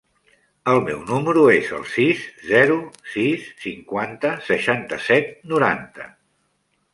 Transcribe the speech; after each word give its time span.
El 0.71 0.79
meu 0.85 1.01
número 1.09 1.43
es 1.55 1.69
el 1.79 1.83
sis, 1.95 2.23
zero, 2.53 2.77
sis, 3.17 3.45
cinquanta, 3.67 4.33
seixanta-set, 4.49 5.31
noranta. 5.55 6.11